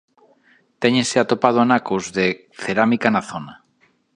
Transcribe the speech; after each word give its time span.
Téñense 0.81 1.17
atopado 1.19 1.57
anacos 1.61 2.03
de 2.17 2.27
cerámica 2.63 3.07
na 3.11 3.21
zona. 3.31 3.53